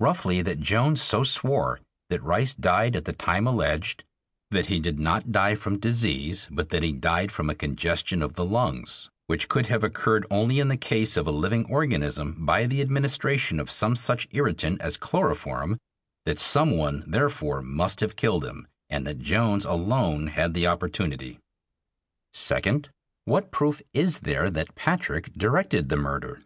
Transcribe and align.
Roughly, 0.00 0.42
that 0.42 0.60
Jones 0.60 1.00
so 1.00 1.24
swore; 1.24 1.80
that 2.10 2.22
Rice 2.22 2.52
died 2.52 2.94
at 2.94 3.06
the 3.06 3.14
time 3.14 3.46
alleged; 3.46 4.04
that 4.50 4.66
he 4.66 4.78
did 4.78 5.00
not 5.00 5.32
die 5.32 5.54
from 5.54 5.78
disease, 5.78 6.46
but 6.50 6.68
that 6.68 6.82
he 6.82 6.92
died 6.92 7.32
from 7.32 7.48
a 7.48 7.54
congestion 7.54 8.20
of 8.20 8.34
the 8.34 8.44
lungs 8.44 9.08
which 9.28 9.48
could 9.48 9.68
have 9.68 9.82
occurred 9.82 10.26
only 10.30 10.58
in 10.58 10.68
the 10.68 10.76
case 10.76 11.16
of 11.16 11.26
a 11.26 11.30
living 11.30 11.64
organism 11.64 12.44
by 12.44 12.66
the 12.66 12.82
administration 12.82 13.58
of 13.58 13.70
some 13.70 13.96
such 13.96 14.28
irritant 14.32 14.78
as 14.82 14.98
chloroform; 14.98 15.78
that 16.26 16.38
some 16.38 16.72
one, 16.72 17.02
therefore, 17.06 17.62
must 17.62 18.00
have 18.00 18.14
killed 18.14 18.44
him, 18.44 18.68
and 18.90 19.06
that 19.06 19.20
Jones 19.20 19.64
alone 19.64 20.26
had 20.26 20.52
the 20.52 20.66
opportunity. 20.66 21.38
Second: 22.34 22.90
What 23.24 23.50
proof 23.50 23.80
is 23.94 24.18
there 24.18 24.50
that 24.50 24.74
Patrick 24.74 25.32
directed 25.32 25.88
the 25.88 25.96
murder? 25.96 26.42